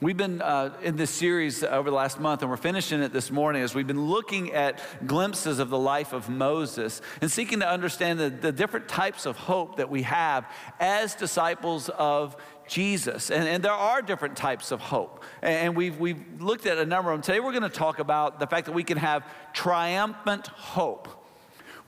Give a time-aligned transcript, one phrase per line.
[0.00, 3.32] We've been uh, in this series over the last month, and we're finishing it this
[3.32, 7.68] morning as we've been looking at glimpses of the life of Moses and seeking to
[7.68, 10.48] understand the, the different types of hope that we have
[10.78, 12.36] as disciples of
[12.68, 13.32] Jesus.
[13.32, 15.24] And, and, there are different types of hope.
[15.42, 17.22] And we've, we've looked at a number of them.
[17.22, 21.08] Today, we're going to talk about the fact that we can have triumphant hope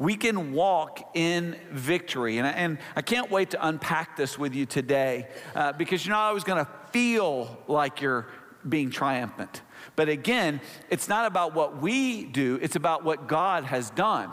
[0.01, 2.39] we can walk in victory.
[2.39, 6.29] And, and I can't wait to unpack this with you today uh, because you're not
[6.29, 8.27] always going to feel like you're
[8.69, 9.63] being triumphant.
[9.97, 14.31] But again, it's not about what we do, it's about what God has done.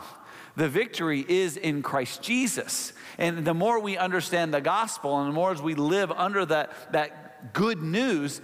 [0.56, 2.92] The victory is in Christ Jesus.
[3.16, 6.92] And the more we understand the gospel and the more as we live under that,
[6.92, 8.40] that good news,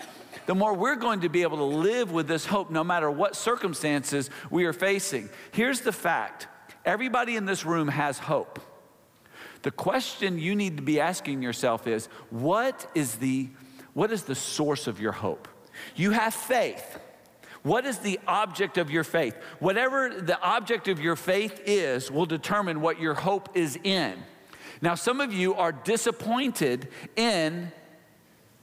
[0.46, 3.34] the more we're going to be able to live with this hope no matter what
[3.34, 5.28] circumstances we are facing.
[5.50, 6.46] Here's the fact
[6.84, 8.60] Everybody in this room has hope.
[9.62, 13.48] The question you need to be asking yourself is what is the,
[13.94, 15.48] what is the source of your hope?
[15.96, 16.98] You have faith.
[17.62, 19.34] What is the object of your faith?
[19.58, 24.14] Whatever the object of your faith is will determine what your hope is in.
[24.82, 27.72] Now, some of you are disappointed in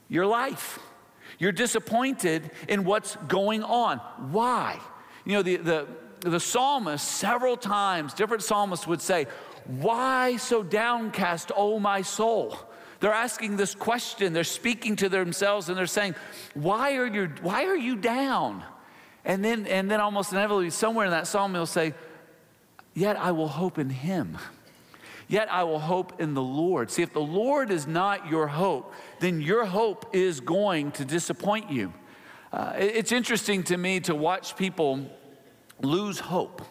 [0.07, 0.77] your life.
[1.39, 3.97] You're disappointed in what's going on.
[4.31, 4.79] Why?
[5.25, 5.87] You know, the, the,
[6.19, 9.25] the psalmist, several times, different psalmists would say,
[9.65, 12.55] Why so downcast, O my soul?
[13.01, 16.13] They're asking this question, they're speaking to themselves, and they're saying,
[16.53, 18.63] Why are you, why are you down?
[19.25, 21.95] And then, and then almost inevitably, somewhere in that psalm, he'll say,
[22.93, 24.37] Yet I will hope in him.
[25.27, 26.91] Yet I will hope in the Lord.
[26.91, 31.71] See, if the Lord is not your hope, then your hope is going to disappoint
[31.71, 31.93] you.
[32.53, 35.09] Uh, it's interesting to me to watch people
[35.81, 36.61] lose hope,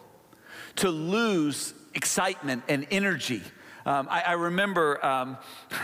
[0.77, 3.41] to lose excitement and energy.
[3.85, 5.37] Um, I, I, remember, um,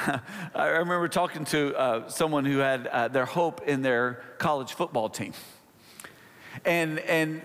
[0.56, 5.10] I remember talking to uh, someone who had uh, their hope in their college football
[5.10, 5.34] team,
[6.64, 7.42] and and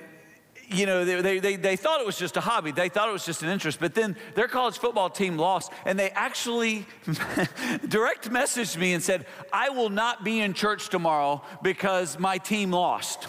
[0.69, 3.25] you know they, they, they thought it was just a hobby, they thought it was
[3.25, 6.86] just an interest, but then their college football team lost, and they actually
[7.89, 9.24] direct messaged me and said,
[9.55, 13.27] "I will not be in church tomorrow because my team lost."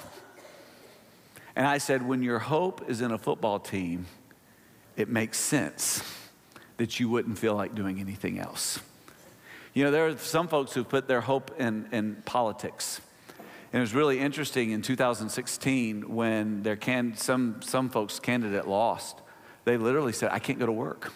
[1.56, 4.08] And I said, when your hope is in a football team,
[4.98, 6.02] it makes sense
[6.84, 8.78] that you wouldn't feel like doing anything else.
[9.74, 13.00] You know, there are some folks who put their hope in, in politics.
[13.72, 19.22] And it was really interesting in 2016 when their can, some, some folks' candidate lost.
[19.64, 21.14] They literally said, I can't go to work.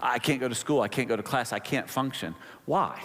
[0.00, 0.82] I can't go to school.
[0.82, 1.54] I can't go to class.
[1.54, 2.34] I can't function.
[2.66, 3.02] Why?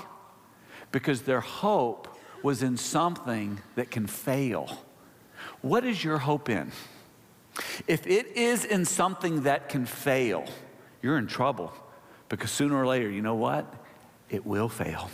[0.91, 4.77] Because their hope was in something that can fail
[5.61, 6.71] what is your hope in?
[7.87, 10.45] If it is in something that can fail,
[11.03, 11.71] you're in trouble
[12.29, 13.71] because sooner or later, you know what?
[14.29, 15.11] It will fail.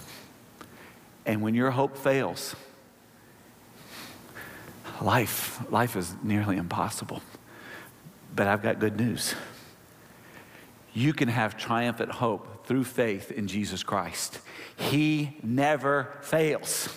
[1.26, 2.56] And when your hope fails,
[5.02, 7.22] life, life is nearly impossible.
[8.34, 9.36] But I've got good news.
[10.94, 14.40] You can have triumphant hope through faith in Jesus Christ.
[14.78, 16.90] He never fails.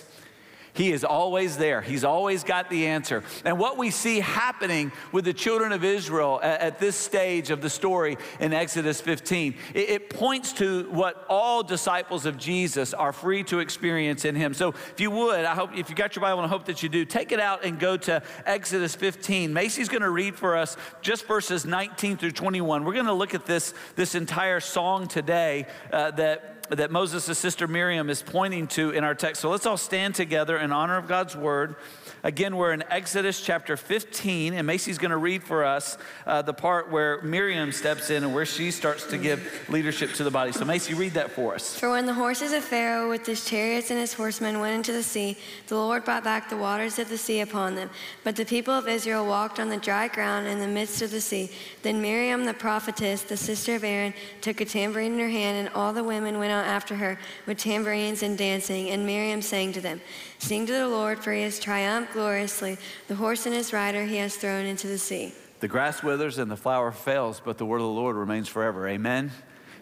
[0.74, 1.82] He is always there.
[1.82, 3.22] He's always got the answer.
[3.44, 7.60] And what we see happening with the children of Israel at, at this stage of
[7.60, 13.12] the story in Exodus 15, it, it, points to what all disciples of Jesus are
[13.12, 14.54] free to experience in Him.
[14.54, 16.82] So if you would, I hope, if you got your Bible, and I hope that
[16.82, 19.52] you do, take it out and go to Exodus 15.
[19.52, 22.84] Macy's going to read for us just verses 19 through 21.
[22.84, 27.68] We're going to look at this, this entire song today uh, that that Moses' sister
[27.68, 29.40] Miriam is pointing to in our text.
[29.40, 31.76] So let's all stand together in honor of God's word.
[32.24, 36.54] Again, we're in Exodus chapter 15, and Macy's going to read for us uh, the
[36.54, 40.52] part where Miriam steps in and where she starts to give leadership to the body.
[40.52, 41.76] So, Macy, read that for us.
[41.76, 45.02] For when the horses of Pharaoh with his chariots and his horsemen went into the
[45.02, 47.90] sea, the Lord brought back the waters of the sea upon them.
[48.22, 51.20] But the people of Israel walked on the dry ground in the midst of the
[51.20, 51.50] sea.
[51.82, 55.74] Then Miriam the prophetess, the sister of Aaron, took a tambourine in her hand, and
[55.74, 58.90] all the women went out after her with tambourines and dancing.
[58.90, 60.00] And Miriam sang to them,
[60.42, 62.76] Sing to the Lord, for he has triumphed gloriously.
[63.06, 65.32] The horse and his rider he has thrown into the sea.
[65.60, 68.88] The grass withers and the flower fails, but the word of the Lord remains forever.
[68.88, 69.30] Amen.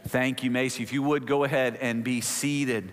[0.09, 0.83] Thank you, Macy.
[0.83, 2.93] If you would go ahead and be seated.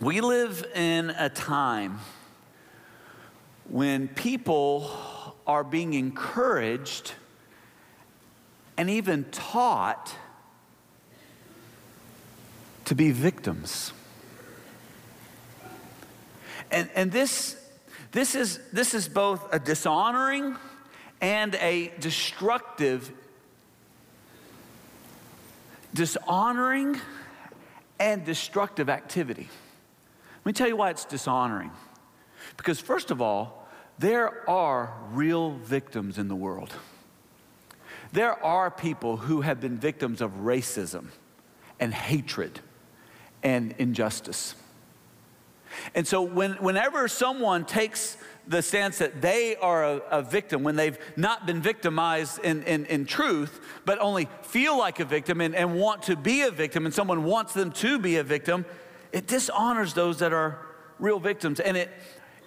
[0.00, 1.98] We live in a time
[3.68, 4.90] when people
[5.46, 7.12] are being encouraged
[8.78, 10.14] and even taught
[12.86, 13.92] to be victims.
[16.70, 17.56] And, and this,
[18.12, 20.56] this, is, this is both a dishonoring
[21.20, 23.10] and a destructive,
[25.92, 27.00] dishonoring
[27.98, 29.48] and destructive activity.
[30.38, 31.70] Let me tell you why it's dishonoring.
[32.56, 33.68] Because, first of all,
[33.98, 36.72] there are real victims in the world.
[38.12, 41.08] There are people who have been victims of racism
[41.78, 42.60] and hatred
[43.42, 44.54] and injustice.
[45.94, 48.16] And so, when, whenever someone takes
[48.46, 52.86] the stance that they are a, a victim, when they've not been victimized in, in,
[52.86, 56.84] in truth, but only feel like a victim and, and want to be a victim,
[56.84, 58.64] and someone wants them to be a victim,
[59.12, 60.58] it dishonors those that are
[60.98, 61.60] real victims.
[61.60, 61.90] And it,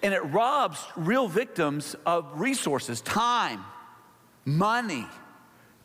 [0.02, 3.64] and it robs real victims of resources, time,
[4.44, 5.06] money,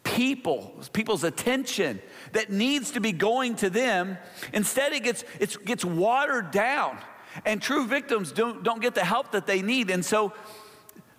[0.03, 2.01] people, people's attention
[2.33, 4.17] that needs to be going to them.
[4.53, 6.97] Instead, it gets, it gets watered down.
[7.45, 9.89] And true victims don't, don't get the help that they need.
[9.89, 10.33] And so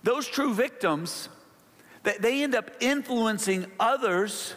[0.03, 1.29] those true victims,
[2.03, 4.55] they end up influencing others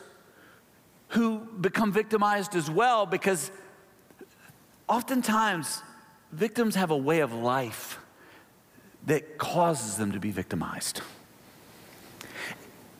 [1.08, 3.50] who become victimized as well because
[4.88, 5.82] oftentimes
[6.32, 7.98] victims have a way of life
[9.06, 11.02] that causes them to be victimized.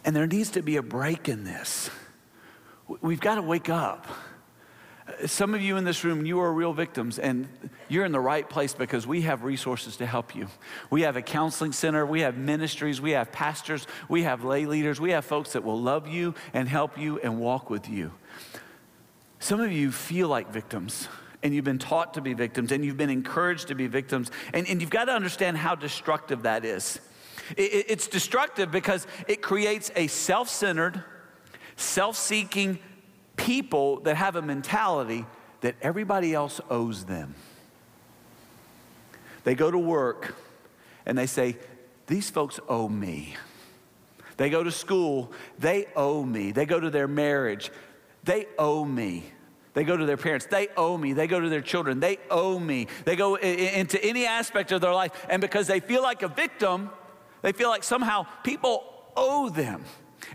[0.04, 1.90] And there needs to be a break in this.
[3.00, 4.06] We've got to wake up.
[5.26, 7.46] Some of you in this room, you are real victims, and
[7.88, 10.48] you're in the right place because we have resources to help you.
[10.88, 15.00] We have a counseling center, we have ministries, we have pastors, we have lay leaders,
[15.00, 18.12] we have folks that will love you and help you and walk with you.
[19.40, 21.06] Some of you feel like victims
[21.42, 24.30] and you've been taught to be victims and you've been encouraged to be victims.
[24.54, 26.98] And, and you've got to understand how destructive that is.
[27.54, 31.04] It, it's destructive because it creates a self centered,
[31.76, 32.78] self seeking
[33.36, 35.26] people that have a mentality
[35.60, 37.34] that everybody else owes them.
[39.44, 40.34] They go to work
[41.06, 41.56] and they say,
[42.06, 43.36] These folks owe me.
[44.36, 46.52] They go to school, they owe me.
[46.52, 47.70] They go to their marriage,
[48.25, 49.25] they owe me.
[49.75, 50.46] They go to their parents.
[50.46, 51.14] They owe me.
[51.14, 51.98] They go to their children.
[51.98, 52.87] They owe me.
[53.04, 55.26] They go into any aspect of their life.
[55.28, 56.90] And because they feel like a victim,
[57.42, 58.84] they feel like somehow people
[59.16, 59.84] owe them.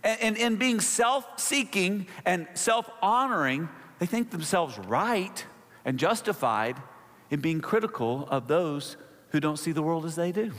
[0.04, 3.70] And in being self seeking and self honoring,
[4.00, 5.46] they think themselves right
[5.86, 6.78] and justified
[7.30, 8.98] in being critical of those
[9.30, 10.52] who don't see the world as they do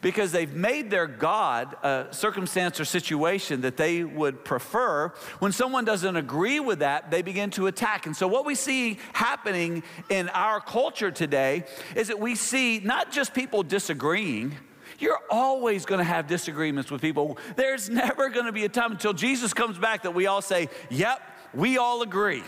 [0.00, 5.08] because they've made their God a circumstance or situation that they would prefer.
[5.38, 8.06] When someone doesn't agree with that, they begin to attack.
[8.06, 11.64] And so, what we see happening in our culture today
[11.94, 14.54] is that we see not just people disagreeing.
[14.98, 17.38] You're always going to have disagreements with people.
[17.56, 20.68] There's never going to be a time until Jesus comes back that we all say,
[20.90, 21.20] Yep,
[21.54, 22.42] we all agree.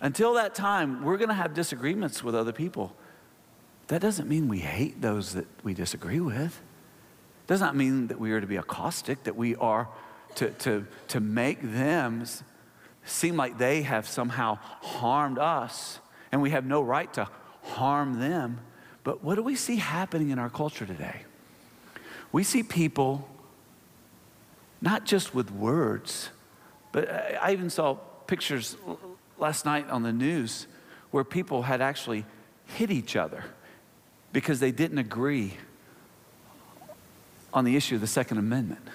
[0.00, 2.94] Until that time, we're going to have disagreements with other people.
[3.88, 6.60] That doesn't mean we hate those that we disagree with.
[7.46, 9.88] Does not mean that we are to be caustic, that we are
[10.36, 12.24] to, to, to make them
[13.04, 15.98] seem like they have somehow harmed us
[16.30, 17.26] and we have no right to
[17.62, 18.60] harm them.
[19.08, 21.22] But what do we see happening in our culture today?
[22.30, 23.26] We see people
[24.82, 26.28] not just with words,
[26.92, 27.08] but
[27.40, 27.94] I even saw
[28.26, 28.76] pictures
[29.38, 30.66] last night on the news
[31.10, 32.26] where people had actually
[32.66, 33.44] hit each other
[34.34, 35.54] because they didn't agree
[37.54, 38.86] on the issue of the Second Amendment.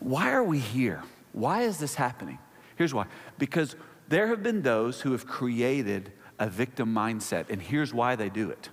[0.00, 1.04] Why are we here?
[1.32, 2.40] Why is this happening?
[2.74, 3.06] Here's why
[3.38, 3.76] because
[4.08, 6.10] there have been those who have created
[6.42, 8.68] a victim mindset, and here's why they do it.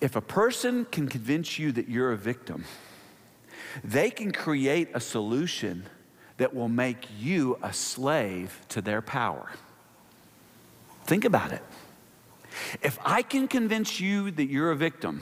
[0.00, 2.64] If a person can convince you that you're a victim,
[3.84, 5.84] they can create a solution
[6.38, 9.50] that will make you a slave to their power.
[11.04, 11.62] Think about it.
[12.82, 15.20] If I can convince you that you're a victim,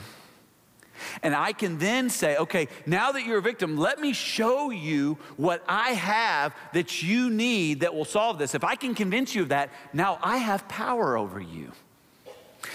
[1.23, 5.17] and I can then say, okay, now that you're a victim, let me show you
[5.37, 8.55] what I have that you need that will solve this.
[8.55, 11.71] If I can convince you of that, now I have power over you.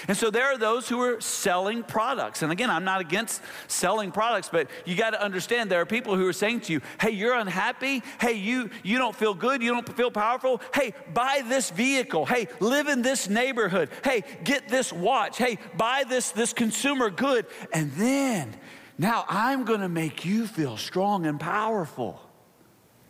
[0.08, 2.42] And so there are those who are selling products.
[2.42, 6.16] And again, I'm not against selling products, but you got to understand there are people
[6.16, 8.02] who are saying to you, hey, you're unhappy.
[8.20, 9.62] Hey, you, you don't feel good.
[9.62, 10.60] You don't feel powerful.
[10.74, 12.24] Hey, buy this vehicle.
[12.24, 13.90] Hey, live in this neighborhood.
[14.02, 15.38] Hey, get this watch.
[15.38, 17.46] Hey, buy this, this consumer good.
[17.72, 18.54] And then
[18.98, 22.20] now I'm going to make you feel strong and powerful.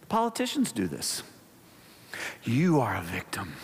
[0.09, 1.23] Politicians do this.
[2.43, 3.55] You are a victim.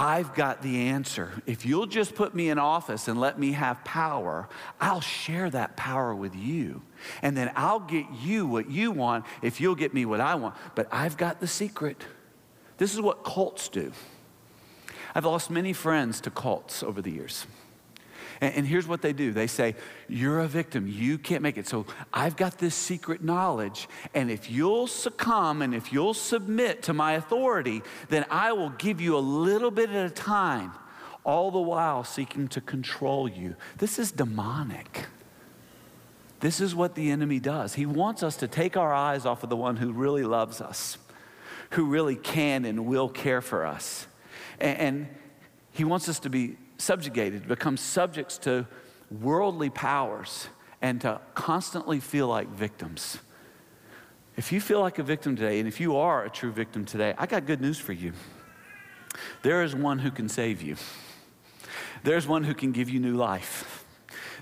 [0.00, 1.32] I've got the answer.
[1.44, 4.48] If you'll just put me in office and let me have power,
[4.80, 6.82] I'll share that power with you.
[7.20, 10.54] And then I'll get you what you want if you'll get me what I want.
[10.76, 12.04] But I've got the secret.
[12.76, 13.90] This is what cults do.
[15.16, 17.48] I've lost many friends to cults over the years.
[18.40, 19.74] And, and, here's what they do they say,
[20.08, 20.86] You're a victim.
[20.86, 21.66] You can't make it.
[21.66, 23.88] So I've got this secret knowledge.
[24.14, 29.00] And if you'll succumb and if you'll submit to my authority, then I will give
[29.00, 30.72] you a little bit at a time
[31.24, 33.54] all the while seeking to control you.
[33.78, 35.06] This is demonic.
[36.40, 37.74] This is what the enemy does.
[37.74, 40.96] He wants us to take our eyes off of the one who really loves us,
[41.70, 44.06] who really can and will care for us.
[44.60, 45.08] And,
[45.70, 48.66] he wants us to be subjugated, become subjects to
[49.10, 50.48] worldly powers,
[50.80, 53.18] and to constantly feel like victims.
[54.36, 57.14] If you feel like a victim today, and if you are a true victim today,
[57.18, 58.12] I got good news for you.
[59.42, 60.76] There is one who can save you.
[62.04, 63.84] There's one who can give you new life.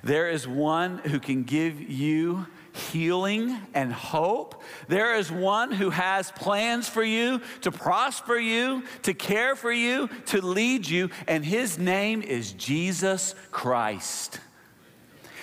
[0.04, 2.46] There is one who can give you
[2.76, 4.62] healing and hope.
[4.88, 10.09] There is one who has plans for you to prosper you, to care for you,
[10.26, 14.40] to lead you, and his name is Jesus Christ.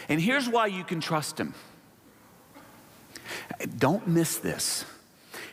[0.07, 1.53] And here's why you can trust him.
[3.77, 4.85] Don't miss this.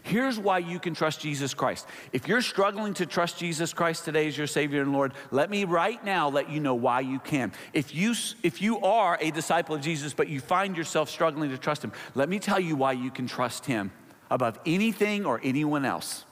[0.02, 1.86] Here's why you can trust Jesus Christ.
[2.12, 5.64] If you're struggling to trust Jesus Christ today as your Savior and Lord, let me
[5.64, 7.52] right now let you know why you can.
[7.72, 11.58] If you, if you are a disciple of Jesus, but you find yourself struggling to
[11.58, 13.90] trust Him, let me tell you why you can trust Him
[14.30, 16.24] above anything or anyone else.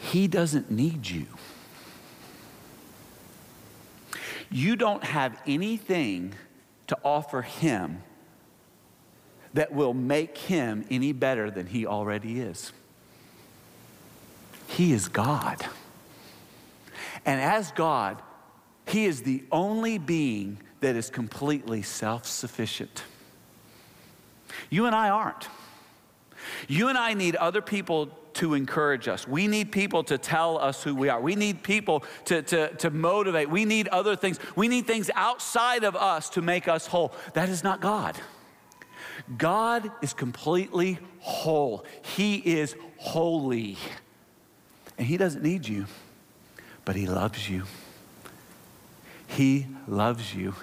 [0.00, 1.26] He doesn't need you.
[4.50, 6.34] You don't have anything
[6.88, 8.02] to offer Him
[9.54, 12.72] that will make him any better than he already is.
[14.68, 15.64] He is God.
[17.26, 18.22] And as God,
[18.86, 23.04] he is the only being that is completely self sufficient.
[24.68, 25.48] You and I aren't.
[26.68, 29.26] You and I need other people to encourage us.
[29.26, 31.20] We need people to tell us who we are.
[31.20, 33.50] We need people to, to, to motivate.
[33.50, 34.38] We need other things.
[34.56, 37.12] We need things outside of us to make us whole.
[37.34, 38.16] That is not God.
[39.36, 43.76] God is completely whole, He is holy.
[44.98, 45.86] And He doesn't need you,
[46.84, 47.64] but He loves you.
[49.26, 50.54] He loves you.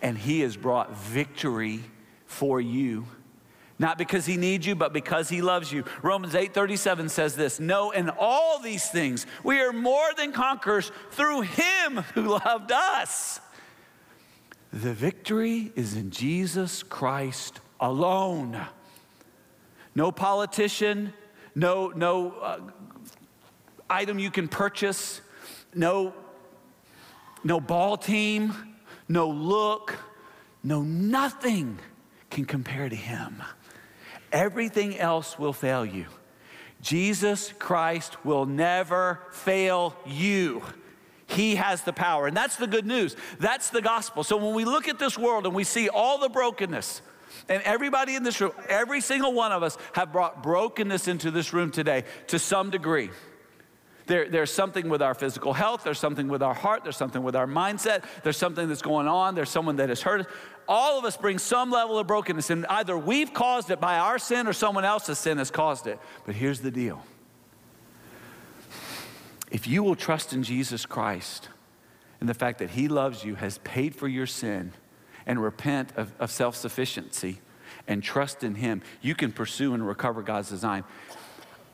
[0.00, 1.80] And He has brought victory
[2.26, 3.06] for you.
[3.78, 5.84] Not because he needs you, but because he loves you.
[6.00, 11.42] Romans 8:37 says this, "No, in all these things we are more than conquerors through
[11.42, 13.40] him who loved us."
[14.72, 18.60] The victory is in Jesus Christ alone.
[19.94, 21.12] No politician,
[21.54, 22.60] no, no uh,
[23.88, 25.20] item you can purchase,
[25.74, 26.12] no,
[27.44, 28.52] no ball team,
[29.08, 29.96] no look,
[30.62, 31.78] no nothing
[32.30, 33.42] can compare to him.
[34.32, 36.06] Everything else will fail you.
[36.80, 40.62] Jesus Christ will never fail you.
[41.26, 42.26] He has the power.
[42.26, 43.16] And that's the good news.
[43.38, 44.24] That's the gospel.
[44.24, 47.00] So when we look at this world and we see all the brokenness,
[47.48, 51.52] and everybody in this room, every single one of us, have brought brokenness into this
[51.52, 53.10] room today to some degree.
[54.06, 57.34] There, there's something with our physical health, there's something with our heart, there's something with
[57.34, 60.26] our mindset, there's something that's going on, there's someone that has hurt us.
[60.68, 64.18] All of us bring some level of brokenness, and either we've caused it by our
[64.18, 65.98] sin or someone else's sin has caused it.
[66.26, 67.02] But here's the deal
[69.50, 71.48] if you will trust in Jesus Christ
[72.20, 74.72] and the fact that He loves you, has paid for your sin,
[75.26, 77.40] and repent of, of self sufficiency
[77.86, 80.84] and trust in Him, you can pursue and recover God's design.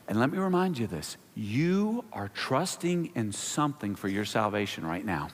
[0.07, 5.05] And let me remind you this you are trusting in something for your salvation right
[5.05, 5.29] now.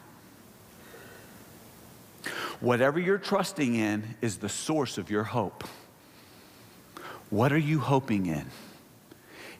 [2.60, 5.64] Whatever you're trusting in is the source of your hope.
[7.30, 8.46] What are you hoping in?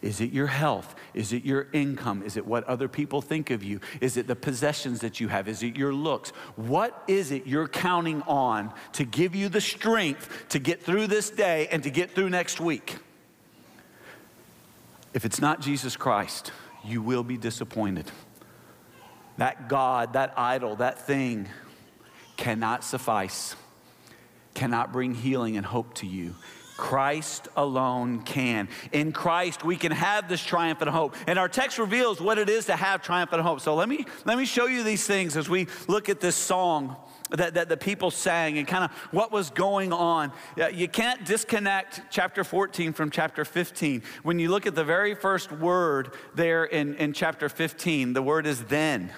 [0.02, 0.96] Is it your health?
[1.14, 2.22] Is it your income?
[2.24, 3.80] Is it what other people think of you?
[4.00, 5.48] Is it the possessions that you have?
[5.48, 6.30] Is it your looks?
[6.56, 11.30] What is it you're counting on to give you the strength to get through this
[11.30, 12.98] day and to get through next week?
[15.14, 16.52] If it's not Jesus Christ,
[16.84, 18.12] you will be disappointed.
[19.38, 21.48] That God, that idol, that thing
[22.38, 23.56] cannot suffice,
[24.54, 26.36] cannot bring healing and hope to you.
[26.78, 28.70] Christ alone can.
[28.92, 31.16] In Christ, we can have this triumphant hope.
[31.26, 33.60] And our text reveals what it is to have triumphant hope.
[33.62, 36.96] So let me, let me show you these things as we look at this song
[37.32, 40.32] that, that the people sang and kind of what was going on.
[40.72, 44.04] You can't disconnect chapter 14 from chapter 15.
[44.24, 48.46] When you look at the very first word there in, in chapter 15, the word
[48.46, 49.12] is then.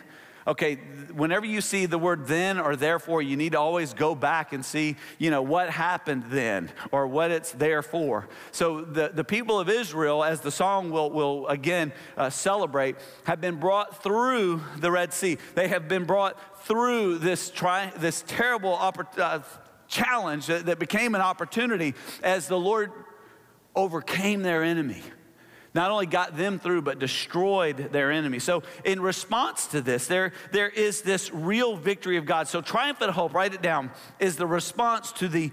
[0.50, 0.78] Okay,
[1.14, 4.66] whenever you see the word then or therefore, you need to always go back and
[4.66, 8.28] see, you know, what happened then or what it's there for.
[8.52, 13.40] So the, the people of Israel, as the song will, will again uh, celebrate, have
[13.40, 15.38] been brought through the Red Sea.
[15.54, 19.42] They have been brought through this, tri- this terrible oppor- uh,
[19.88, 22.92] challenge that, that became an opportunity as the Lord
[23.76, 25.04] overcame their enemy.
[25.74, 28.40] Not only got them through, but destroyed their enemy.
[28.40, 32.48] So, in response to this, there, there is this real victory of God.
[32.48, 35.52] So, triumphant hope, write it down, is the response to the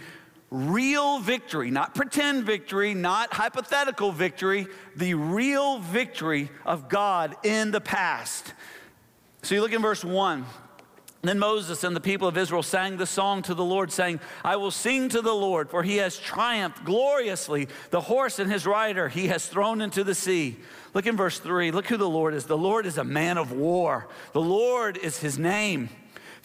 [0.50, 7.80] real victory, not pretend victory, not hypothetical victory, the real victory of God in the
[7.80, 8.54] past.
[9.42, 10.44] So, you look in verse 1.
[11.26, 14.56] Then Moses and the people of Israel sang the song to the Lord, saying, I
[14.56, 17.68] will sing to the Lord, for he has triumphed gloriously.
[17.90, 20.56] The horse and his rider he has thrown into the sea.
[20.94, 21.70] Look in verse 3.
[21.72, 22.44] Look who the Lord is.
[22.44, 25.88] The Lord is a man of war, the Lord is his name.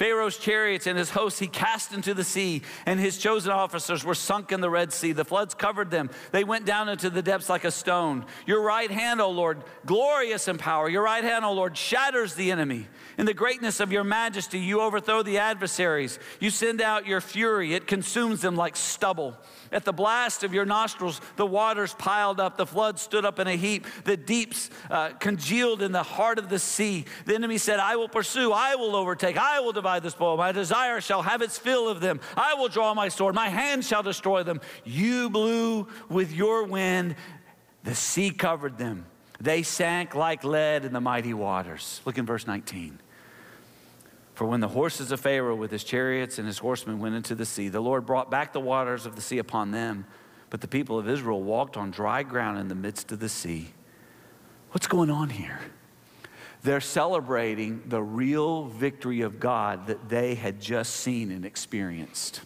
[0.01, 4.15] Pharaoh's chariots and his hosts he cast into the sea, and his chosen officers were
[4.15, 5.12] sunk in the Red Sea.
[5.12, 6.10] The floods covered them.
[6.31, 8.25] They went down into the depths like a stone.
[8.48, 10.89] Your right hand, O Lord, glorious in power.
[10.89, 12.88] Your right hand, O Lord, shatters the enemy.
[13.20, 16.17] In the greatness of your majesty, you overthrow the adversaries.
[16.39, 19.38] You send out your fury, it consumes them like stubble.
[19.72, 23.48] At the blast of your nostrils, the waters piled up, the floods stood up in
[23.48, 27.05] a heap, the deeps uh, congealed in the heart of the sea.
[27.25, 30.38] The enemy said, I will pursue, I will overtake, I will divide the spoil.
[30.38, 32.19] My desire shall have its fill of them.
[32.36, 34.62] I will draw my sword, my hand shall destroy them.
[34.83, 37.15] You blew with your wind,
[37.83, 39.05] the sea covered them.
[39.39, 42.01] They sank like lead in the mighty waters.
[42.05, 43.00] Look in verse 19.
[44.36, 47.45] For when the horses of Pharaoh with his chariots and his horsemen went into the
[47.45, 50.05] sea, the Lord brought back the waters of the sea upon them.
[50.50, 53.69] But the people of Israel walked on dry ground in the midst of the sea.
[54.71, 55.60] What's going on here?
[56.63, 62.41] They're celebrating the real victory of God that they had just seen and experienced.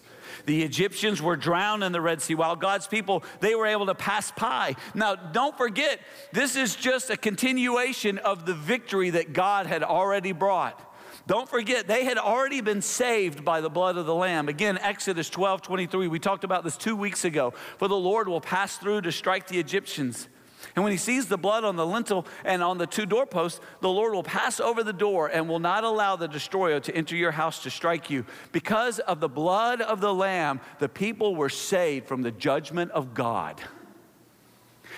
[0.45, 3.95] The Egyptians were drowned in the Red Sea while God's people, they were able to
[3.95, 4.75] pass by.
[4.93, 5.99] Now, don't forget,
[6.31, 10.81] this is just a continuation of the victory that God had already brought.
[11.27, 14.47] Don't forget, they had already been saved by the blood of the Lamb.
[14.47, 16.07] Again, Exodus 12 23.
[16.07, 17.51] We talked about this two weeks ago.
[17.77, 20.27] For the Lord will pass through to strike the Egyptians.
[20.75, 23.89] And when he sees the blood on the lintel and on the two doorposts, the
[23.89, 27.31] Lord will pass over the door and will not allow the destroyer to enter your
[27.31, 28.25] house to strike you.
[28.51, 33.13] Because of the blood of the Lamb, the people were saved from the judgment of
[33.13, 33.61] God.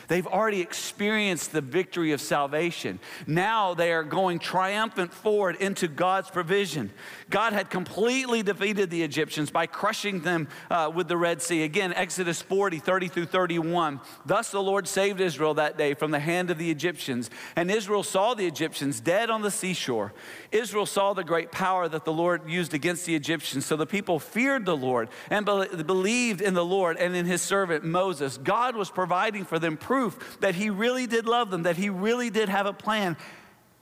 [0.07, 2.99] They've already experienced the victory of salvation.
[3.25, 6.91] Now they are going triumphant forward into God's provision.
[7.29, 11.63] God had completely defeated the Egyptians by crushing them uh, with the Red Sea.
[11.63, 13.99] Again, Exodus 40, 30 through 31.
[14.25, 17.29] Thus the Lord saved Israel that day from the hand of the Egyptians.
[17.57, 20.13] And Israel saw the Egyptians dead on the seashore.
[20.53, 23.65] Israel saw the great power that the Lord used against the Egyptians.
[23.65, 27.41] So the people feared the Lord and be- believed in the Lord and in his
[27.41, 28.37] servant Moses.
[28.37, 29.96] God was providing for them proof
[30.39, 33.17] that he really did love them, that he really did have a plan.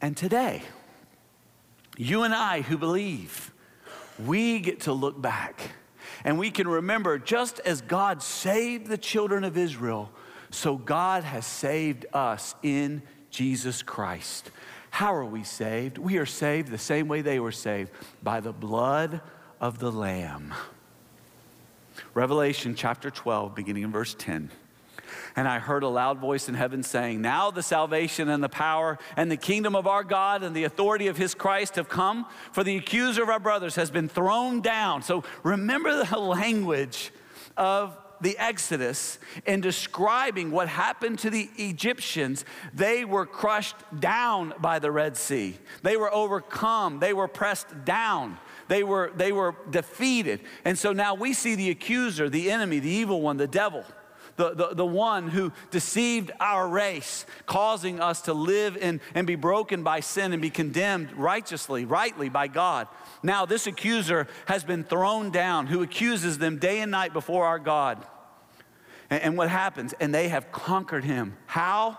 [0.01, 0.61] And today,
[1.97, 3.51] you and I who believe,
[4.23, 5.59] we get to look back
[6.23, 10.09] and we can remember just as God saved the children of Israel,
[10.49, 14.51] so God has saved us in Jesus Christ.
[14.89, 15.97] How are we saved?
[15.97, 17.91] We are saved the same way they were saved
[18.23, 19.21] by the blood
[19.59, 20.53] of the Lamb.
[22.13, 24.49] Revelation chapter 12, beginning in verse 10.
[25.35, 28.97] And I heard a loud voice in heaven saying, Now the salvation and the power
[29.17, 32.63] and the kingdom of our God and the authority of his Christ have come, for
[32.63, 35.01] the accuser of our brothers has been thrown down.
[35.01, 37.11] So remember the language
[37.57, 44.79] of the Exodus in describing what happened to the Egyptians, they were crushed down by
[44.79, 45.57] the Red Sea.
[45.83, 48.37] They were overcome, they were pressed down.
[48.67, 50.39] They were, they were defeated.
[50.63, 53.85] And so now we see the accuser, the enemy, the evil one, the devil
[54.37, 59.35] the, the, the one who deceived our race, causing us to live in, and be
[59.35, 62.87] broken by sin and be condemned righteously, rightly by God.
[63.23, 67.59] Now, this accuser has been thrown down, who accuses them day and night before our
[67.59, 68.05] God.
[69.09, 69.93] And, and what happens?
[69.99, 71.37] And they have conquered him.
[71.45, 71.97] How?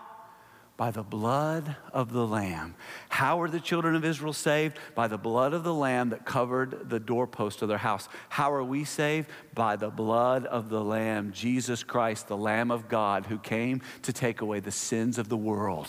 [0.77, 2.75] By the blood of the Lamb.
[3.09, 4.77] How were the children of Israel saved?
[4.93, 8.07] By the blood of the Lamb that covered the doorpost of their house.
[8.29, 9.27] How are we saved?
[9.55, 14.13] By the blood of the Lamb, Jesus Christ, the Lamb of God, who came to
[14.13, 15.87] take away the sins of the world.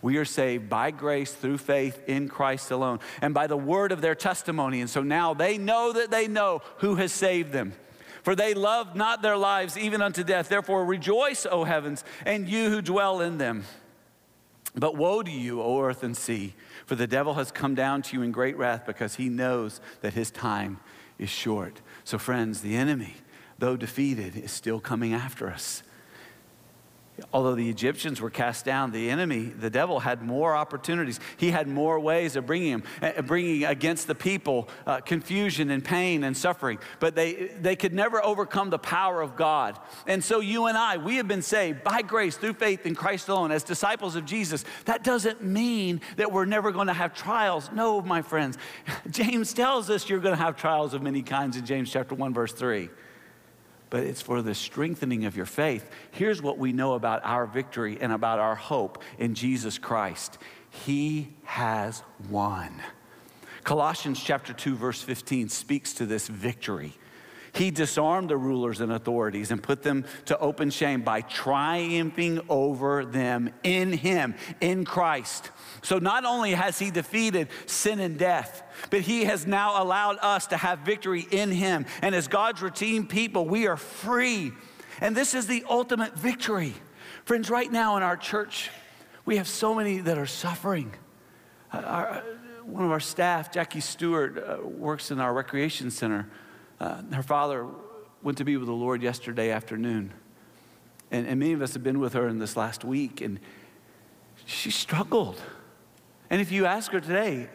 [0.00, 4.00] We are saved by grace through faith in Christ alone and by the word of
[4.00, 4.80] their testimony.
[4.80, 7.72] And so now they know that they know who has saved them.
[8.22, 10.48] For they loved not their lives even unto death.
[10.48, 13.64] Therefore, rejoice, O heavens, and you who dwell in them.
[14.74, 16.54] But woe to you, O earth and sea,
[16.86, 20.14] for the devil has come down to you in great wrath because he knows that
[20.14, 20.80] his time
[21.18, 21.80] is short.
[22.04, 23.16] So, friends, the enemy,
[23.58, 25.82] though defeated, is still coming after us.
[27.32, 31.20] Although the Egyptians were cast down, the enemy, the devil, had more opportunities.
[31.36, 35.84] He had more ways of bringing him, uh, bringing against the people uh, confusion and
[35.84, 36.78] pain and suffering.
[37.00, 39.78] But they, they could never overcome the power of God.
[40.06, 43.28] And so you and I, we have been saved by grace through faith in Christ
[43.28, 44.64] alone as disciples of Jesus.
[44.84, 47.70] That doesn't mean that we're never going to have trials.
[47.72, 48.58] No, my friends.
[49.10, 52.34] James tells us you're going to have trials of many kinds in James chapter 1,
[52.34, 52.90] verse 3
[53.92, 55.90] but it's for the strengthening of your faith.
[56.12, 60.38] Here's what we know about our victory and about our hope in Jesus Christ
[60.70, 62.72] He has won.
[63.64, 66.94] Colossians chapter 2 verse 15 speaks to this victory.
[67.54, 73.04] He disarmed the rulers and authorities and put them to open shame by triumphing over
[73.04, 75.50] them in Him, in Christ.
[75.82, 80.46] So not only has He defeated sin and death, but He has now allowed us
[80.46, 81.84] to have victory in Him.
[82.00, 84.52] And as God's redeemed people, we are free.
[85.02, 86.72] And this is the ultimate victory.
[87.26, 88.70] Friends, right now in our church,
[89.26, 90.94] we have so many that are suffering.
[91.70, 92.24] Uh, our,
[92.64, 96.30] one of our staff, Jackie Stewart, uh, works in our recreation center.
[96.82, 97.64] Uh, her father
[98.24, 100.12] went to be with the Lord yesterday afternoon.
[101.12, 103.38] And, and many of us have been with her in this last week, and
[104.46, 105.40] she struggled.
[106.28, 107.48] And if you ask her today,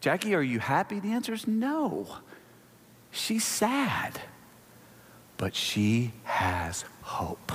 [0.00, 1.00] Jackie, are you happy?
[1.00, 2.06] The answer is no.
[3.10, 4.20] She's sad,
[5.38, 7.50] but she has hope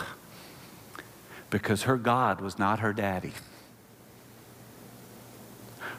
[1.50, 3.32] because her God was not her daddy.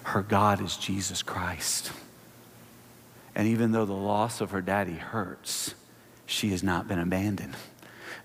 [0.03, 1.93] Her God is Jesus Christ.
[3.35, 5.75] And even though the loss of her daddy hurts,
[6.27, 7.57] she has not been abandoned.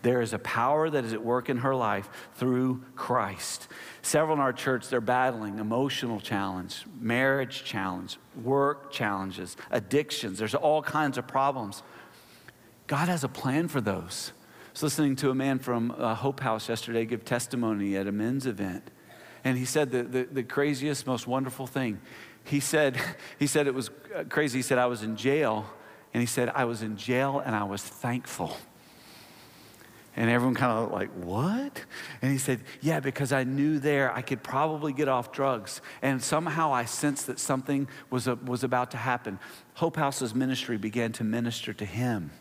[0.02, 3.68] There is a power that is at work in her life through Christ.
[4.02, 10.40] Several in our church, they're battling emotional challenge, marriage challenge, work challenges, addictions.
[10.40, 11.84] There's all kinds of problems.
[12.88, 14.32] God has a plan for those.
[14.68, 18.12] I was listening to a man from uh, Hope House yesterday give testimony at a
[18.12, 18.90] men's event.
[19.44, 22.00] And he said the, the, the craziest, most wonderful thing
[22.44, 22.98] he said,
[23.38, 23.90] he said it was
[24.30, 24.60] crazy.
[24.60, 25.66] He said, I was in jail.
[26.14, 28.58] And he said, I was in jail and I was thankful.
[30.16, 31.86] And everyone kind of like, what?
[32.22, 35.82] And he said, yeah, because I knew there I could probably get off drugs.
[36.02, 39.40] And somehow I sensed that something was, a, was about to happen.
[39.76, 42.32] Hope House's ministry began to minister to him.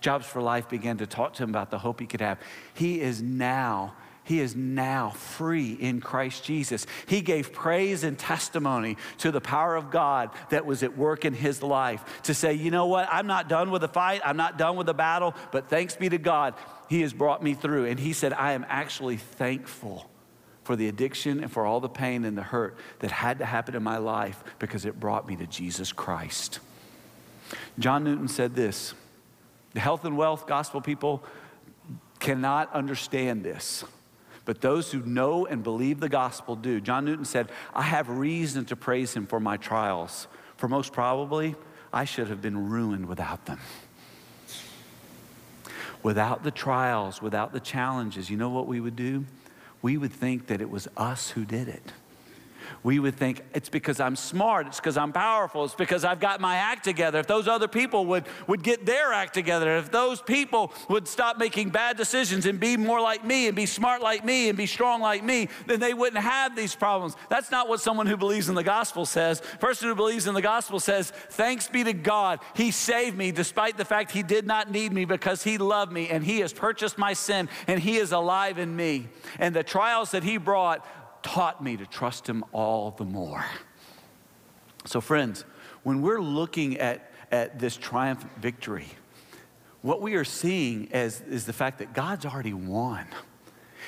[0.00, 2.38] Jobs for Life began to talk to him about the hope he could have.
[2.72, 3.94] He is now
[4.28, 6.86] he is now free in Christ Jesus.
[7.06, 11.32] He gave praise and testimony to the power of God that was at work in
[11.32, 14.58] his life to say, you know what, I'm not done with the fight, I'm not
[14.58, 16.52] done with the battle, but thanks be to God,
[16.90, 17.86] He has brought me through.
[17.86, 20.10] And he said, I am actually thankful
[20.62, 23.74] for the addiction and for all the pain and the hurt that had to happen
[23.74, 26.58] in my life because it brought me to Jesus Christ.
[27.78, 28.92] John Newton said this
[29.72, 31.24] the health and wealth gospel people
[32.18, 33.84] cannot understand this
[34.48, 36.80] but those who know and believe the gospel do.
[36.80, 41.54] John Newton said, I have reason to praise him for my trials, for most probably
[41.92, 43.58] I should have been ruined without them.
[46.02, 49.26] Without the trials, without the challenges, you know what we would do?
[49.82, 51.92] We would think that it was us who did it
[52.82, 56.40] we would think it's because I'm smart, it's because I'm powerful, it's because I've got
[56.40, 57.18] my act together.
[57.18, 61.38] If those other people would, would get their act together, if those people would stop
[61.38, 64.66] making bad decisions and be more like me and be smart like me and be
[64.66, 67.16] strong like me, then they wouldn't have these problems.
[67.28, 69.42] That's not what someone who believes in the gospel says.
[69.60, 73.76] Person who believes in the gospel says, Thanks be to God, He saved me despite
[73.76, 76.98] the fact He did not need me because He loved me and He has purchased
[76.98, 79.08] my sin and He is alive in me.
[79.38, 80.86] And the trials that He brought
[81.22, 83.44] taught me to trust him all the more.
[84.84, 85.44] So, friends,
[85.82, 88.86] when we're looking at, at this triumphant victory,
[89.82, 93.06] what we are seeing is, is the fact that God's already won.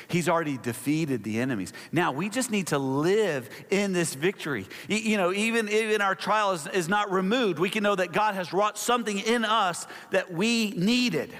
[0.08, 1.72] He's already defeated the enemies.
[1.92, 4.66] Now we just need to live in this victory.
[4.88, 8.34] You know, even if our trial is, is not removed, we can know that God
[8.34, 11.32] has wrought something in us that we needed.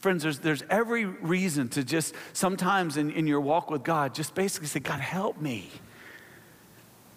[0.00, 4.34] Friends, there's, there's every reason to just sometimes in, in your walk with God, just
[4.34, 5.70] basically say, God, help me.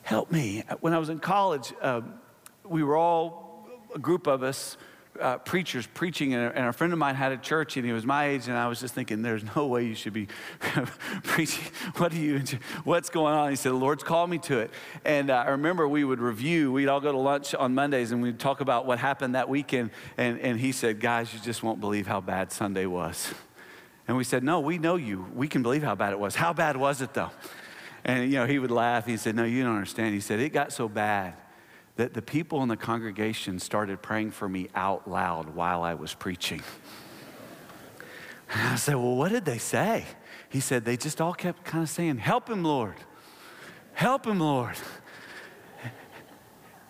[0.02, 0.64] Help me.
[0.80, 2.02] When I was in college, uh,
[2.64, 4.78] we were all, a group of us,
[5.20, 7.92] uh, preachers preaching, and a, and a, friend of mine had a church, and he
[7.92, 10.28] was my age, and I was just thinking, "There's no way you should be
[11.24, 11.64] preaching.
[11.98, 12.42] What do you?
[12.84, 14.72] What's going on?" He said, "The Lord's called me to it."
[15.06, 16.72] And uh, I remember we would review.
[16.72, 19.92] We'd all go to lunch on Mondays, and we'd talk about what happened that weekend.
[20.18, 23.34] And and he said, "Guys, you just won't believe how bad Sunday was."
[24.08, 25.28] And we said, "No, we know you.
[25.34, 26.36] We can believe how bad it was.
[26.36, 27.32] How bad was it, though?"
[28.04, 29.06] And you know, he would laugh.
[29.06, 31.36] He said, "No, you don't understand." He said, "It got so bad."
[31.96, 36.14] That the people in the congregation started praying for me out loud while I was
[36.14, 36.62] preaching.
[38.52, 40.06] And I said, Well, what did they say?
[40.54, 42.94] he said, they just all kept kind of saying, Help him, Lord.
[43.94, 44.76] Help him, Lord.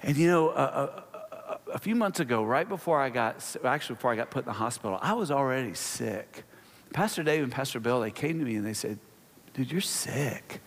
[0.02, 4.12] And you know, a, a, a, few months ago, right before I got, actually before
[4.12, 6.44] I got put in the hospital, I was already sick.
[6.92, 9.00] Pastor Dave and Pastor Bill, they came to me and they said,
[9.54, 10.60] dude, you're sick.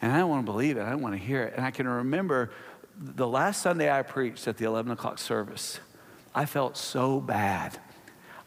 [0.00, 0.82] And I don't want to believe it.
[0.84, 1.52] I don't want to hear it.
[1.54, 2.50] And I can remember
[2.98, 5.80] the last Sunday I preached at the 11 o'clock service,
[6.34, 7.78] I felt so bad.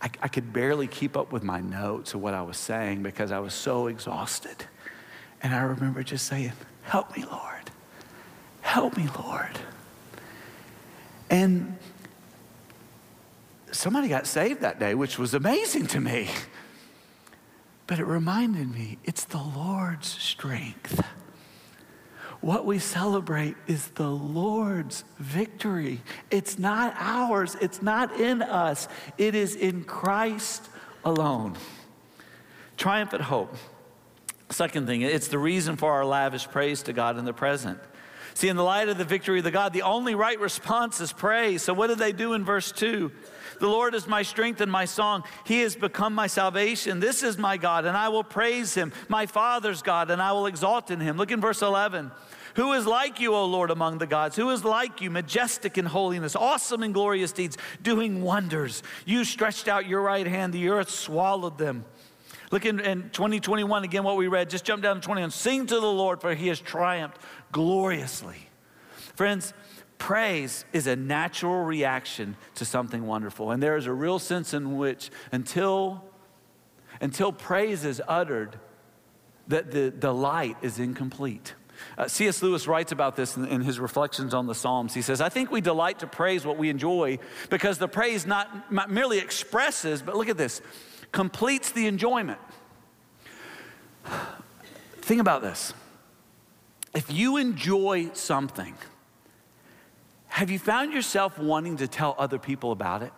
[0.01, 3.31] I, I could barely keep up with my notes of what I was saying because
[3.31, 4.65] I was so exhausted.
[5.41, 6.53] And I remember just saying,
[6.83, 7.71] Help me, Lord.
[8.61, 9.57] Help me, Lord.
[11.29, 11.77] And
[13.71, 16.29] somebody got saved that day, which was amazing to me.
[17.87, 21.03] But it reminded me it's the Lord's strength.
[22.41, 26.01] What we celebrate is the Lord's victory.
[26.29, 30.67] It's not ours, it's not in us, it is in Christ
[31.03, 31.55] alone.
[32.77, 33.55] Triumphant hope.
[34.49, 37.79] Second thing, it's the reason for our lavish praise to God in the present.
[38.35, 41.13] See, in the light of the victory of the God, the only right response is
[41.13, 41.61] praise.
[41.61, 43.11] So, what do they do in verse 2?
[43.59, 45.23] The Lord is my strength and my song.
[45.45, 46.99] He has become my salvation.
[46.99, 48.91] This is my God, and I will praise him.
[49.07, 51.17] My Father's God, and I will exalt in him.
[51.17, 52.11] Look in verse 11.
[52.55, 54.37] Who is like you, O Lord, among the gods?
[54.37, 58.81] Who is like you, majestic in holiness, awesome in glorious deeds, doing wonders?
[59.05, 61.83] You stretched out your right hand, the earth swallowed them.
[62.51, 64.49] Look in, in 2021 again, what we read.
[64.49, 65.31] Just jump down to 21.
[65.31, 67.17] Sing to the Lord, for he has triumphed
[67.51, 68.47] gloriously.
[69.15, 69.53] Friends,
[69.97, 73.51] praise is a natural reaction to something wonderful.
[73.51, 76.03] And there is a real sense in which until,
[77.01, 78.59] until praise is uttered,
[79.47, 81.53] that the delight is incomplete.
[81.97, 82.41] Uh, C.S.
[82.41, 84.93] Lewis writes about this in, in, his reflections on the Psalms.
[84.93, 88.71] He says, I think we delight to praise what we enjoy because the praise not,
[88.71, 90.61] not merely expresses, but look at this,
[91.11, 92.39] completes the enjoyment.
[95.01, 95.73] Think about this.
[96.95, 98.73] If you enjoy something,
[100.35, 103.13] have you found yourself wanting to tell other people about it?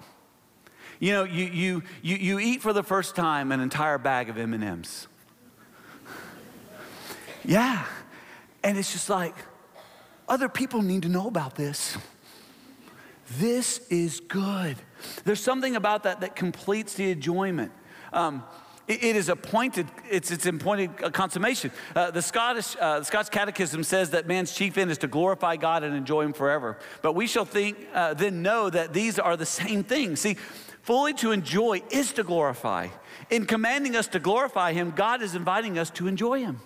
[0.99, 4.37] You know, you, you, you, you eat for the first time an entire bag of
[4.37, 5.07] M&Ms.
[7.43, 7.85] Yeah.
[8.63, 9.33] And it's just like,
[10.29, 11.97] other people need to know about this.
[13.39, 14.75] This is good.
[15.23, 17.71] There's something about that that completes the enjoyment.
[18.13, 18.43] Um,
[18.87, 21.71] it, is appointed, it's, it's appointed consummation.
[21.95, 25.57] Uh, the, Scottish, uh, the Scottish Catechism says that man's chief end is to glorify
[25.57, 26.77] God and enjoy Him forever.
[27.01, 30.21] But we shall think, uh, then know that these are the same things.
[30.21, 30.35] See,
[30.83, 32.87] fully to enjoy is to glorify.
[33.29, 36.61] In commanding us to glorify Him, God is inviting us to enjoy Him.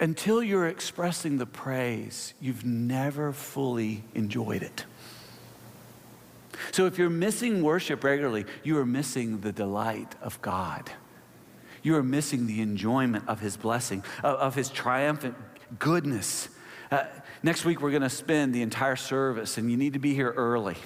[0.00, 4.84] Until you're expressing the praise, you've never fully enjoyed it.
[6.72, 10.90] So if you're missing worship regularly, you are missing the delight of God.
[11.82, 15.36] You are missing the enjoyment of His blessing, of, of His triumphant
[15.78, 16.48] goodness.
[16.90, 17.04] Uh,
[17.42, 20.32] next week, we're going to spend the entire service, and you need to be here
[20.36, 20.76] early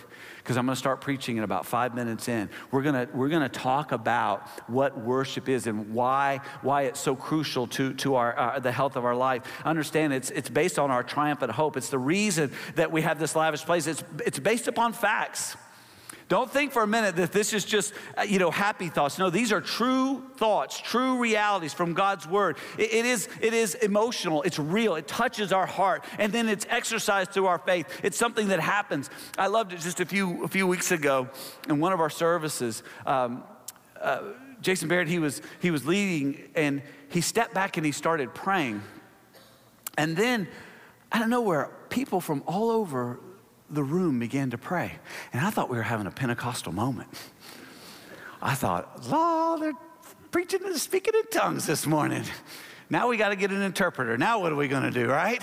[0.45, 2.51] because I'm going to start preaching in about five minutes in.
[2.71, 7.01] We're going to, we're going to talk about what worship is and why, why it's
[7.01, 9.43] so crucial to, to our, uh, the health of our life.
[9.65, 11.79] Understand it's, it's based on our triumphant hope.
[11.79, 13.87] It's the reason that we have this lavish place.
[13.87, 15.57] It's, it's based upon facts.
[16.29, 19.19] Don't think for a minute that this is just, uh, you know, happy thoughts.
[19.19, 22.57] No, these are true thoughts, true realities from God's word.
[22.79, 26.67] it, it is, it is emotional, it's real, it touches our heart, and then it's
[26.71, 27.87] exercised through our faith.
[28.03, 29.11] It's something that happens.
[29.37, 31.29] I loved it just a few, a few weeks ago
[31.69, 32.83] in one of our services.
[33.05, 33.45] Um,
[34.01, 34.23] uh,
[34.63, 38.83] Jason Barrett, he was, he was leading, and he stepped back and he started praying.
[39.99, 40.49] And then,
[41.13, 43.21] I don't know where, people from all over
[43.75, 44.93] the room began to pray.
[45.33, 47.09] And I thought we were having a Pentecostal moment.
[48.41, 49.73] I thought, Law, they're
[50.31, 52.25] preaching and speaking in tongues this morning.
[52.91, 54.19] Now we got to get an interpreter.
[54.19, 55.43] Now what are we going to do, right?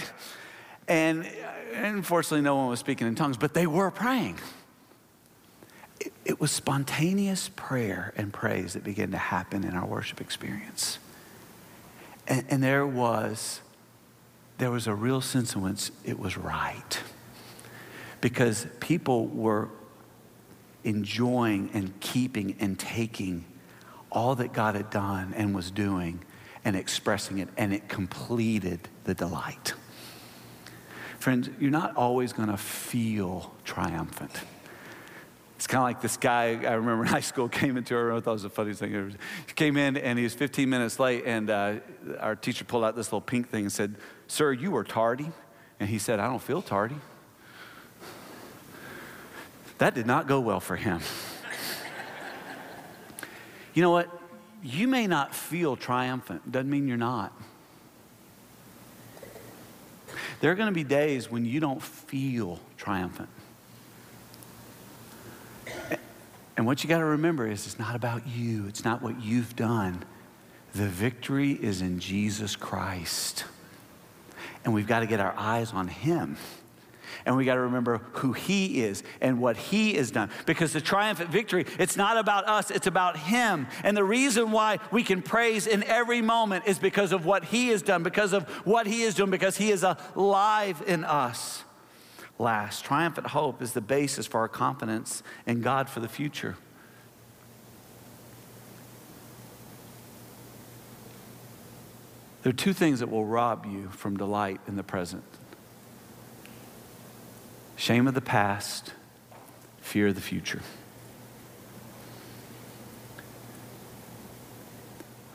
[0.88, 1.26] And,
[1.74, 4.38] and unfortunately, no one was speaking in tongues, but they were praying.
[6.00, 11.00] It, it was spontaneous prayer and praise that began to happen in our worship experience.
[12.28, 13.62] And, and there was
[14.58, 17.02] there was a real sense in which it was right
[18.22, 19.70] because people were
[20.84, 23.46] enjoying and keeping and taking
[24.12, 26.24] all that God had done and was doing
[26.64, 29.74] and expressing it, and it completed the delight.
[31.20, 34.32] Friends, you're not always going to feel triumphant.
[35.56, 38.18] It's kind of like this guy I remember in high school came into our room.
[38.18, 39.10] I thought it was the funniest thing ever.
[39.48, 41.76] He came in and he was 15 minutes late, and uh,
[42.20, 43.96] our teacher pulled out this little pink thing and said,
[44.28, 45.32] Sir, you were tardy.
[45.80, 46.96] And he said, I don't feel tardy.
[49.82, 51.02] That did not go well for him.
[53.74, 54.16] you know what?
[54.62, 56.52] you may not feel triumphant.
[56.52, 57.34] Doesn't mean you're not.
[60.40, 63.30] There are going to be days when you don't feel triumphant.
[66.56, 69.56] And what you got to remember is it's not about you, it's not what you've
[69.56, 70.04] done.
[70.76, 73.46] The victory is in Jesus Christ.
[74.64, 76.38] And we've got to get our eyes on Him.
[77.26, 80.30] And we got to remember who He is and what He has done.
[80.46, 83.68] Because the triumphant victory, it's not about us, it's about Him.
[83.84, 87.70] And the reason why we can praise in every moment is because of what He
[87.70, 89.84] has done, because of what He is doing, because He is
[90.16, 91.64] alive in us.
[92.40, 96.56] Last, triumphant hope is the basis for our confidence in God for the future.
[102.42, 105.24] There are two things that will rob you from delight in the present
[107.82, 108.94] shame of the past,
[109.80, 110.62] fear of the future.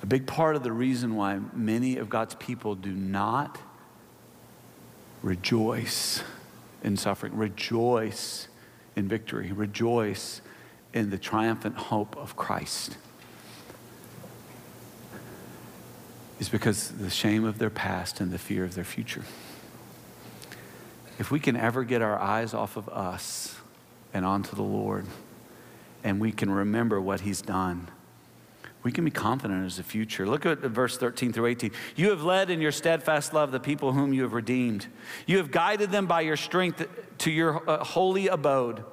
[0.01, 3.59] A big part of the reason why many of God's people do not
[5.25, 6.23] rejoice
[6.85, 8.47] in suffering, rejoice
[8.95, 10.41] in victory, rejoice
[10.95, 12.97] in the triumphant hope of Christ
[16.39, 19.25] is because the shame of their past and the fear of their future.
[21.19, 23.57] If we can ever get our eyes off of us
[24.13, 25.07] and onto the Lord,
[26.05, 27.89] and we can remember what He's done,
[28.83, 30.27] we can be confident as the future.
[30.27, 31.73] Look at verse 13 through 18.
[31.97, 34.87] You have led in your steadfast love the people whom you have redeemed.
[35.27, 36.87] You have guided them by your strength
[37.19, 38.85] to your uh, holy abode.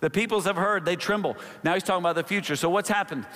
[0.00, 1.36] The peoples have heard, they tremble.
[1.64, 2.54] Now he's talking about the future.
[2.56, 3.26] So what's happened?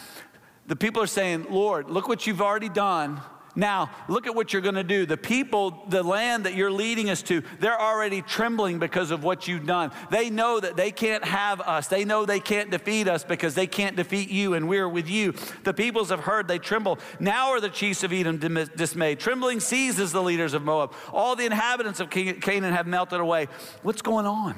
[0.66, 3.20] The people are saying, Lord, look what you've already done.
[3.56, 5.06] Now, look at what you're going to do.
[5.06, 9.46] The people, the land that you're leading us to, they're already trembling because of what
[9.46, 9.92] you've done.
[10.10, 11.86] They know that they can't have us.
[11.86, 15.34] They know they can't defeat us because they can't defeat you, and we're with you.
[15.62, 16.98] The peoples have heard, they tremble.
[17.20, 19.20] Now are the chiefs of Edom dismayed.
[19.20, 20.92] Trembling seizes the leaders of Moab.
[21.12, 23.46] All the inhabitants of Canaan have melted away.
[23.82, 24.56] What's going on?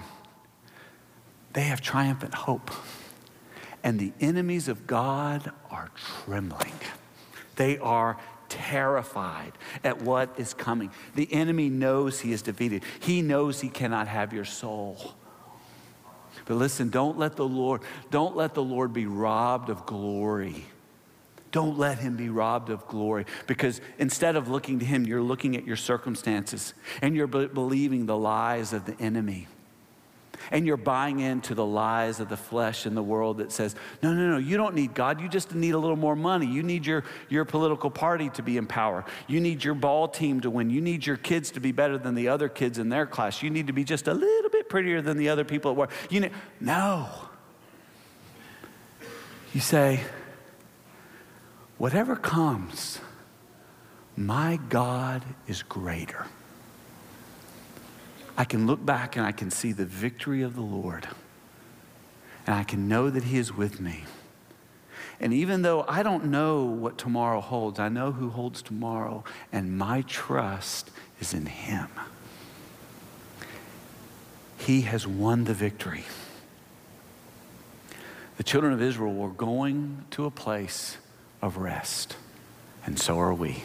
[1.53, 2.71] They have triumphant hope.
[3.83, 5.91] And the enemies of God are
[6.25, 6.73] trembling.
[7.57, 9.53] They are terrified
[9.85, 10.91] at what is coming.
[11.15, 15.15] The enemy knows he is defeated, he knows he cannot have your soul.
[16.45, 20.65] But listen, don't let the Lord, don't let the Lord be robbed of glory.
[21.53, 25.57] Don't let him be robbed of glory because instead of looking to him, you're looking
[25.57, 29.47] at your circumstances and you're believing the lies of the enemy
[30.51, 34.13] and you're buying into the lies of the flesh and the world that says, no,
[34.13, 35.21] no, no, you don't need God.
[35.21, 36.47] You just need a little more money.
[36.47, 39.05] You need your, your political party to be in power.
[39.27, 40.71] You need your ball team to win.
[40.71, 43.43] You need your kids to be better than the other kids in their class.
[43.43, 45.91] You need to be just a little bit prettier than the other people at work.
[46.11, 47.09] You need, no.
[49.53, 50.01] You say,
[51.79, 53.01] whatever comes,
[54.17, 56.27] my God is greater.
[58.37, 61.09] I can look back and I can see the victory of the Lord.
[62.47, 64.05] And I can know that He is with me.
[65.19, 69.79] And even though I don't know what tomorrow holds, I know who holds tomorrow, and
[69.79, 71.89] my trust is in Him.
[74.59, 76.05] He has won the victory.
[78.37, 80.99] The children of Israel were going to a place
[81.41, 82.17] of rest,
[82.85, 83.63] and so are we.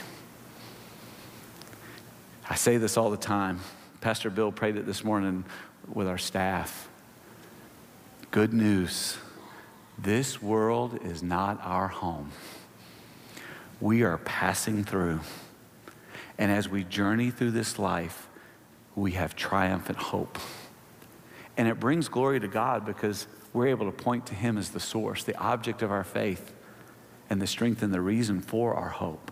[2.49, 3.59] I say this all the time.
[4.01, 5.45] Pastor Bill prayed it this morning
[5.93, 6.89] with our staff.
[8.31, 9.15] Good news
[9.99, 12.31] this world is not our home.
[13.79, 15.19] We are passing through.
[16.39, 18.27] And as we journey through this life,
[18.95, 20.39] we have triumphant hope.
[21.55, 24.79] And it brings glory to God because we're able to point to Him as the
[24.79, 26.51] source, the object of our faith,
[27.29, 29.31] and the strength and the reason for our hope.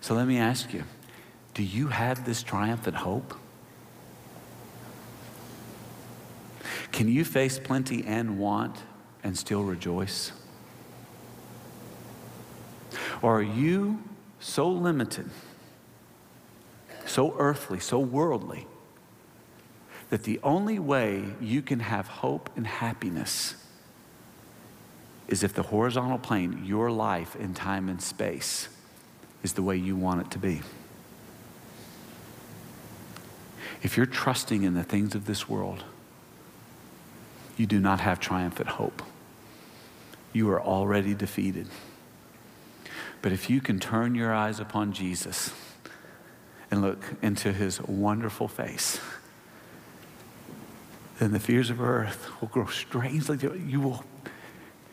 [0.00, 0.84] So let me ask you
[1.52, 3.34] do you have this triumphant hope?
[6.92, 8.82] Can you face plenty and want
[9.24, 10.32] and still rejoice?
[13.22, 14.02] Or are you
[14.40, 15.30] so limited,
[17.06, 18.66] so earthly, so worldly,
[20.10, 23.54] that the only way you can have hope and happiness
[25.28, 28.68] is if the horizontal plane, your life in time and space,
[29.42, 30.60] is the way you want it to be?
[33.82, 35.84] If you're trusting in the things of this world,
[37.56, 39.02] you do not have triumphant hope.
[40.32, 41.68] You are already defeated.
[43.20, 45.52] But if you can turn your eyes upon Jesus
[46.70, 49.00] and look into his wonderful face,
[51.18, 53.38] then the fears of earth will grow strangely.
[53.40, 54.04] You will,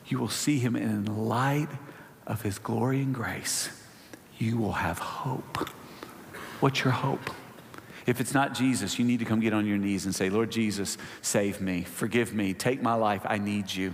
[0.08, 1.70] you will see him in the light
[2.30, 3.70] of his glory and grace,
[4.38, 5.68] you will have hope.
[6.60, 7.32] What's your hope?
[8.10, 10.50] If it's not Jesus, you need to come get on your knees and say, Lord
[10.50, 13.94] Jesus, save me, forgive me, take my life, I need you.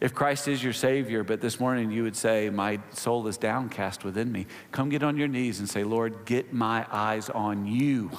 [0.00, 4.02] If Christ is your Savior, but this morning you would say, My soul is downcast
[4.02, 8.10] within me, come get on your knees and say, Lord, get my eyes on you.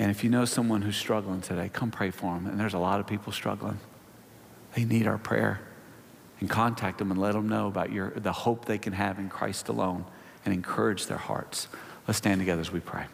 [0.00, 2.48] And if you know someone who's struggling today, come pray for them.
[2.48, 3.78] And there's a lot of people struggling.
[4.74, 5.60] They need our prayer.
[6.40, 9.28] And contact them and let them know about your, the hope they can have in
[9.28, 10.04] Christ alone
[10.44, 11.68] and encourage their hearts.
[12.06, 13.06] Let's stand together as we pray.